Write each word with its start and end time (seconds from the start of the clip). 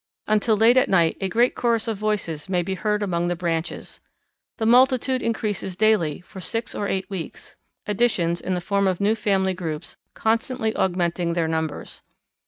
Until 0.25 0.57
late 0.57 0.77
at 0.77 0.89
night 0.89 1.15
a 1.21 1.29
great 1.29 1.53
chorus 1.53 1.87
of 1.87 1.95
voices 1.95 2.49
may 2.49 2.63
be 2.63 2.73
heard 2.73 3.03
among 3.03 3.27
the 3.27 3.35
branches. 3.35 4.01
The 4.57 4.65
multitude 4.65 5.21
increases 5.21 5.75
daily 5.75 6.21
for 6.21 6.41
six 6.41 6.73
or 6.73 6.87
eight 6.87 7.07
weeks, 7.07 7.55
additions, 7.85 8.41
in 8.41 8.55
the 8.55 8.61
form 8.61 8.87
of 8.87 8.99
new 8.99 9.13
family 9.13 9.53
groups, 9.53 9.97
constantly 10.15 10.75
augmenting 10.75 11.33
their 11.33 11.47
numbers. 11.47 12.01